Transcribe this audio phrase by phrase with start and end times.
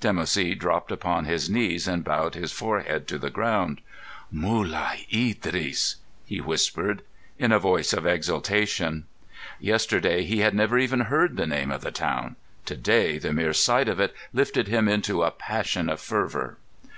[0.00, 3.80] Dimoussi dropped upon his knees and bowed his forehead to the ground.
[4.30, 7.00] "Mulai Idris," he whispered,
[7.38, 9.06] in a voice of exaltation.
[9.58, 12.36] Yesterday he had never even heard the name of the town.
[12.66, 16.58] To day the mere sight of it lifted him into a passion of fervour.